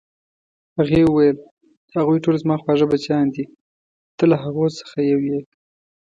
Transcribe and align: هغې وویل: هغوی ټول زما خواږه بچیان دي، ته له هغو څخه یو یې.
هغې 0.77 1.01
وویل: 1.05 1.37
هغوی 1.97 2.17
ټول 2.23 2.35
زما 2.43 2.55
خواږه 2.61 2.85
بچیان 2.91 3.25
دي، 3.35 3.43
ته 4.17 4.23
له 4.31 4.37
هغو 4.43 4.65
څخه 4.79 4.97
یو 5.11 5.19
یې. 5.29 5.39